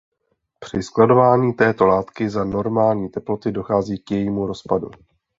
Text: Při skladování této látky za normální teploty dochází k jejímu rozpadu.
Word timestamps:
Při 0.59 0.83
skladování 0.83 1.53
této 1.53 1.85
látky 1.85 2.29
za 2.29 2.43
normální 2.43 3.09
teploty 3.09 3.51
dochází 3.51 3.97
k 3.97 4.11
jejímu 4.11 4.47
rozpadu. 4.47 4.91